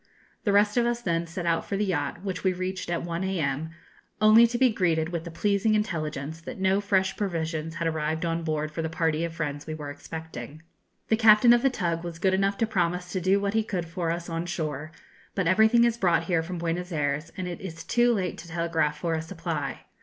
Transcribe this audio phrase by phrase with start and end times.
[0.45, 3.23] The rest of us then set out for the yacht, which we reached at 1
[3.23, 3.69] a.m.,
[4.19, 8.41] only to be greeted with the pleasing intelligence that no fresh provisions had arrived on
[8.41, 10.63] board for the party of friends we were expecting.
[11.09, 13.85] The captain of the tug was good enough to promise to do what he could
[13.87, 14.91] for us on shore;
[15.35, 18.97] but everything is brought here from Buenos Ayres, and it is too late to telegraph
[18.97, 19.81] for a supply.